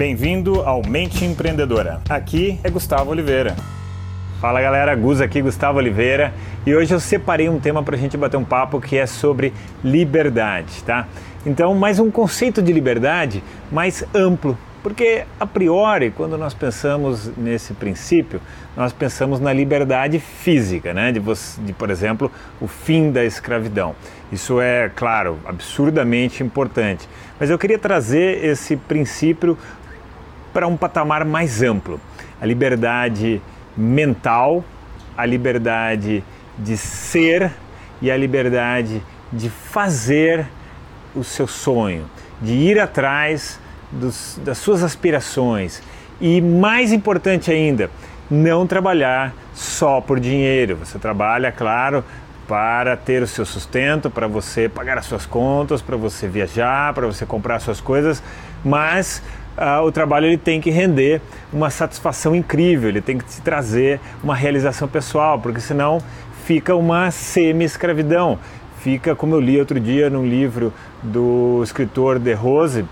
[0.00, 2.00] Bem-vindo ao Mente Empreendedora.
[2.08, 3.54] Aqui é Gustavo Oliveira.
[4.40, 6.32] Fala galera, Gus aqui, Gustavo Oliveira,
[6.64, 9.52] e hoje eu separei um tema para a gente bater um papo que é sobre
[9.84, 11.06] liberdade, tá?
[11.44, 17.74] Então, mais um conceito de liberdade mais amplo, porque a priori, quando nós pensamos nesse
[17.74, 18.40] princípio,
[18.74, 21.12] nós pensamos na liberdade física, né?
[21.12, 23.94] De, você, de, por exemplo, o fim da escravidão.
[24.32, 27.06] Isso é, claro, absurdamente importante.
[27.38, 29.58] Mas eu queria trazer esse princípio
[30.52, 32.00] para um patamar mais amplo.
[32.40, 33.40] A liberdade
[33.76, 34.64] mental,
[35.16, 36.24] a liberdade
[36.58, 37.50] de ser
[38.00, 40.46] e a liberdade de fazer
[41.14, 42.06] o seu sonho,
[42.40, 45.82] de ir atrás dos, das suas aspirações
[46.20, 47.90] e, mais importante ainda,
[48.30, 50.76] não trabalhar só por dinheiro.
[50.76, 52.04] Você trabalha, claro,
[52.46, 57.06] para ter o seu sustento, para você pagar as suas contas, para você viajar, para
[57.06, 58.22] você comprar as suas coisas,
[58.64, 59.22] mas
[59.56, 61.20] uh, o trabalho ele tem que render
[61.52, 65.98] uma satisfação incrível, ele tem que te trazer uma realização pessoal, porque senão
[66.44, 68.38] fica uma semi-escravidão.
[68.78, 72.84] Fica, como eu li outro dia num livro do escritor De Rose,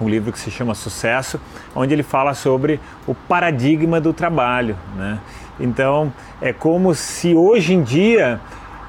[0.00, 1.40] um livro que se chama Sucesso,
[1.74, 4.76] onde ele fala sobre o paradigma do trabalho.
[4.94, 5.18] Né?
[5.58, 8.40] Então, é como se hoje em dia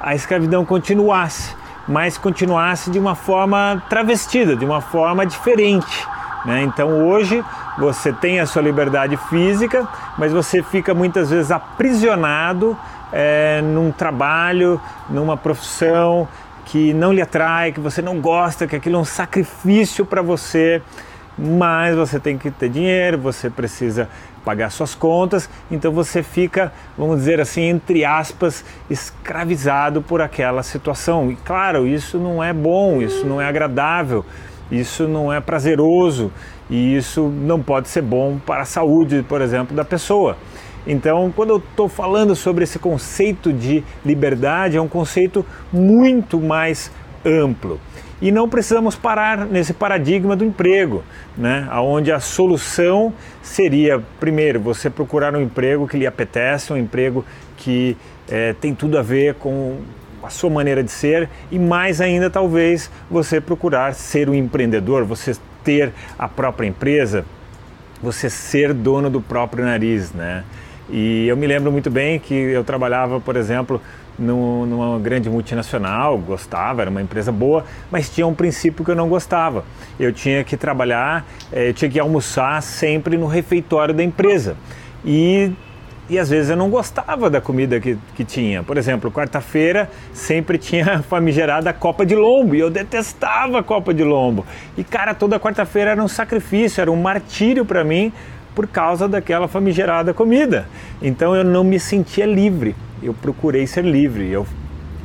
[0.00, 1.54] a escravidão continuasse,
[1.86, 6.06] mas continuasse de uma forma travestida, de uma forma diferente.
[6.44, 6.62] Né?
[6.62, 7.42] Então hoje
[7.78, 12.76] você tem a sua liberdade física, mas você fica muitas vezes aprisionado
[13.12, 16.28] é, num trabalho, numa profissão
[16.66, 20.82] que não lhe atrai, que você não gosta, que aquilo é um sacrifício para você,
[21.38, 24.08] mas você tem que ter dinheiro, você precisa
[24.44, 31.30] pagar suas contas, então você fica, vamos dizer assim, entre aspas, escravizado por aquela situação.
[31.30, 34.24] E claro, isso não é bom, isso não é agradável
[34.70, 36.32] isso não é prazeroso
[36.70, 40.36] e isso não pode ser bom para a saúde, por exemplo, da pessoa.
[40.86, 46.90] Então, quando eu estou falando sobre esse conceito de liberdade, é um conceito muito mais
[47.24, 47.80] amplo.
[48.20, 51.02] E não precisamos parar nesse paradigma do emprego,
[51.36, 51.68] né?
[51.72, 53.12] onde a solução
[53.42, 57.24] seria, primeiro, você procurar um emprego que lhe apetece, um emprego
[57.56, 57.96] que
[58.28, 59.78] é, tem tudo a ver com
[60.26, 65.36] a sua maneira de ser e mais ainda talvez você procurar ser um empreendedor, você
[65.62, 67.24] ter a própria empresa,
[68.02, 70.44] você ser dono do próprio nariz, né?
[70.90, 73.80] E eu me lembro muito bem que eu trabalhava, por exemplo,
[74.18, 78.94] no, numa grande multinacional, gostava, era uma empresa boa, mas tinha um princípio que eu
[78.94, 79.64] não gostava.
[79.98, 84.56] Eu tinha que trabalhar, eh, eu tinha que almoçar sempre no refeitório da empresa.
[85.04, 85.52] E
[86.08, 88.62] e às vezes eu não gostava da comida que, que tinha.
[88.62, 94.04] Por exemplo, quarta-feira sempre tinha famigerada copa de lombo e eu detestava a copa de
[94.04, 94.44] lombo.
[94.76, 98.12] E cara, toda quarta-feira era um sacrifício, era um martírio para mim
[98.54, 100.66] por causa daquela famigerada comida.
[101.02, 102.76] Então eu não me sentia livre.
[103.02, 104.30] Eu procurei ser livre.
[104.30, 104.46] Eu,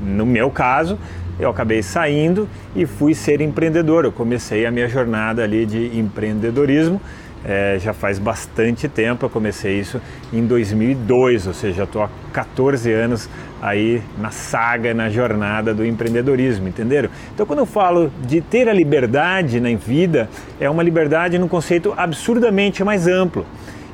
[0.02, 1.00] no meu caso,
[1.40, 4.04] eu acabei saindo e fui ser empreendedor.
[4.04, 7.02] Eu comecei a minha jornada ali de empreendedorismo
[7.46, 10.02] é, já faz bastante tempo, eu comecei isso
[10.34, 13.30] em 2002, ou seja, estou há 14 anos
[13.62, 17.10] aí na saga, na jornada do empreendedorismo, entenderam?
[17.34, 20.30] Então quando eu falo de ter a liberdade na vida,
[20.60, 23.46] é uma liberdade num conceito absurdamente mais amplo.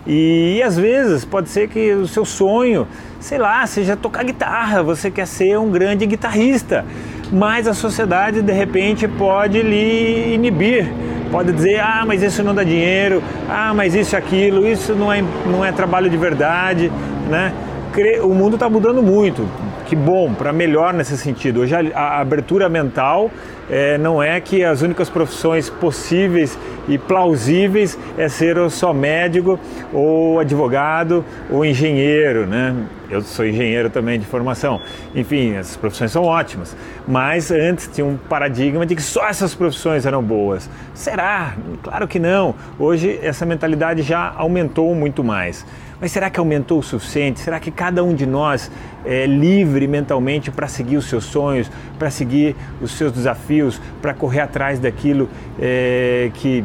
[0.07, 2.87] E, e, às vezes pode ser que o seu sonho,
[3.19, 6.85] sei lá, seja tocar guitarra, você quer ser um grande guitarrista,
[7.31, 10.87] mas a sociedade de repente pode lhe inibir
[11.31, 15.23] pode dizer, ah, mas isso não dá dinheiro, ah, mas isso aquilo, isso não é,
[15.45, 16.91] não é trabalho de verdade,
[17.29, 17.53] né?
[18.23, 19.47] O mundo está mudando muito,
[19.85, 21.61] que bom, para melhor nesse sentido.
[21.61, 23.31] Hoje a, a abertura mental
[23.69, 26.57] é, não é que as únicas profissões possíveis
[26.87, 29.59] e plausíveis é ser só médico
[29.93, 32.75] ou advogado ou engenheiro, né?
[33.09, 34.81] Eu sou engenheiro também de formação.
[35.13, 36.75] Enfim, essas profissões são ótimas.
[37.07, 40.69] Mas antes tinha um paradigma de que só essas profissões eram boas.
[40.93, 41.55] Será?
[41.83, 42.55] Claro que não.
[42.79, 45.65] Hoje essa mentalidade já aumentou muito mais.
[45.99, 47.39] Mas será que aumentou o suficiente?
[47.39, 48.71] Será que cada um de nós
[49.05, 54.41] é livre mentalmente para seguir os seus sonhos, para seguir os seus desafios, para correr
[54.41, 56.63] atrás daquilo é, que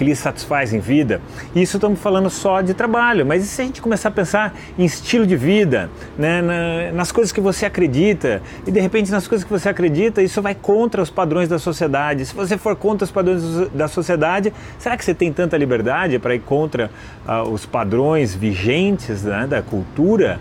[0.00, 1.20] que lhe satisfaz em vida.
[1.54, 4.82] Isso estamos falando só de trabalho, mas e se a gente começar a pensar em
[4.86, 9.44] estilo de vida, né, na, nas coisas que você acredita, e de repente nas coisas
[9.44, 12.24] que você acredita, isso vai contra os padrões da sociedade.
[12.24, 13.42] Se você for contra os padrões
[13.74, 16.90] da sociedade, será que você tem tanta liberdade para ir contra
[17.28, 20.40] uh, os padrões vigentes né, da cultura?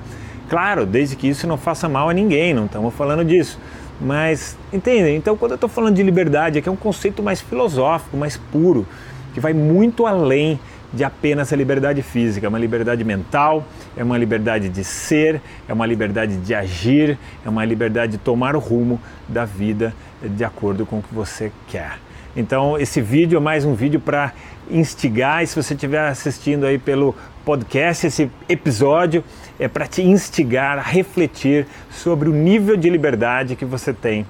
[0.49, 3.59] Claro, desde que isso não faça mal a ninguém, não estamos falando disso.
[3.99, 5.17] Mas, entendem?
[5.17, 8.87] Então, quando eu estou falando de liberdade, aqui é um conceito mais filosófico, mais puro.
[9.33, 10.59] Que vai muito além
[10.91, 13.63] de apenas a liberdade física, é uma liberdade mental,
[13.95, 18.55] é uma liberdade de ser, é uma liberdade de agir, é uma liberdade de tomar
[18.55, 21.99] o rumo da vida de acordo com o que você quer.
[22.35, 24.33] Então, esse vídeo é mais um vídeo para
[24.69, 27.15] instigar, e se você estiver assistindo aí pelo
[27.45, 29.23] podcast, esse episódio
[29.59, 34.25] é para te instigar a refletir sobre o nível de liberdade que você tem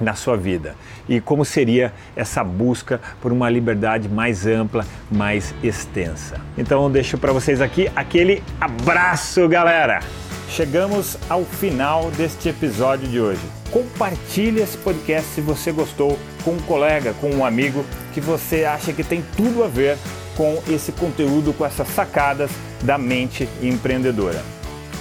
[0.00, 0.74] na sua vida
[1.08, 6.40] e como seria essa busca por uma liberdade mais ampla, mais extensa.
[6.56, 10.00] Então deixo para vocês aqui aquele abraço, galera.
[10.48, 13.40] Chegamos ao final deste episódio de hoje.
[13.70, 18.92] Compartilhe esse podcast se você gostou com um colega, com um amigo que você acha
[18.92, 19.98] que tem tudo a ver
[20.36, 22.50] com esse conteúdo, com essas sacadas
[22.82, 24.42] da mente empreendedora.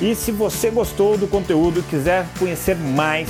[0.01, 3.29] E se você gostou do conteúdo quiser conhecer mais,